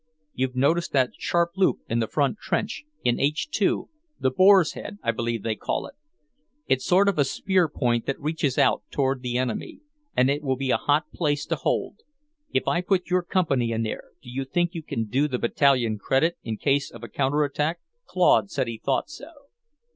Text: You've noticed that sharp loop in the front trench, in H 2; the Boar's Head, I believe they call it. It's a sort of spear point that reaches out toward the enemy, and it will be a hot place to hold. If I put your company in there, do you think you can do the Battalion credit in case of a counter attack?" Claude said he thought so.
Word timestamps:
You've 0.33 0.55
noticed 0.55 0.93
that 0.93 1.11
sharp 1.19 1.51
loop 1.55 1.81
in 1.87 1.99
the 1.99 2.07
front 2.07 2.39
trench, 2.39 2.85
in 3.03 3.19
H 3.19 3.51
2; 3.51 3.87
the 4.19 4.31
Boar's 4.31 4.71
Head, 4.73 4.97
I 5.03 5.11
believe 5.11 5.43
they 5.43 5.55
call 5.55 5.85
it. 5.85 5.93
It's 6.65 6.83
a 6.85 6.87
sort 6.87 7.07
of 7.07 7.23
spear 7.27 7.69
point 7.69 8.07
that 8.07 8.19
reaches 8.19 8.57
out 8.57 8.81
toward 8.89 9.21
the 9.21 9.37
enemy, 9.37 9.81
and 10.17 10.27
it 10.27 10.41
will 10.41 10.55
be 10.55 10.71
a 10.71 10.77
hot 10.77 11.11
place 11.13 11.45
to 11.45 11.55
hold. 11.55 11.99
If 12.51 12.67
I 12.67 12.81
put 12.81 13.11
your 13.11 13.21
company 13.21 13.71
in 13.71 13.83
there, 13.83 14.05
do 14.23 14.31
you 14.31 14.43
think 14.43 14.73
you 14.73 14.81
can 14.81 15.05
do 15.05 15.27
the 15.27 15.37
Battalion 15.37 15.99
credit 15.99 16.35
in 16.43 16.57
case 16.57 16.89
of 16.89 17.03
a 17.03 17.07
counter 17.07 17.43
attack?" 17.43 17.77
Claude 18.07 18.49
said 18.49 18.67
he 18.67 18.81
thought 18.83 19.07
so. 19.07 19.29